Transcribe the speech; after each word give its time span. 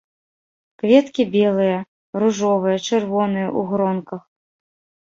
Кветкі 0.83 1.23
белыя, 1.35 1.77
ружовыя, 2.25 2.77
чырвоныя 2.87 3.47
ў 3.59 3.71
гронках. 3.75 4.21